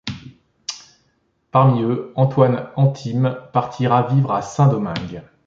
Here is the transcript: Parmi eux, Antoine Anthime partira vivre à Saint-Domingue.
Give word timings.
Parmi 1.51 1.83
eux, 1.83 2.11
Antoine 2.15 2.69
Anthime 2.75 3.37
partira 3.53 4.01
vivre 4.07 4.31
à 4.31 4.41
Saint-Domingue. 4.41 5.21